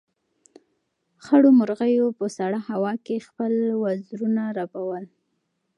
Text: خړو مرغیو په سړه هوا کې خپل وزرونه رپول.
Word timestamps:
خړو 1.23 1.49
مرغیو 1.59 2.07
په 2.19 2.25
سړه 2.37 2.59
هوا 2.69 2.93
کې 3.05 3.25
خپل 3.27 3.53
وزرونه 3.83 4.43
رپول. 4.59 5.03